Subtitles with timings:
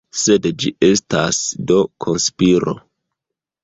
[0.19, 1.43] Sed ĝi estas
[1.73, 2.79] do konspiro!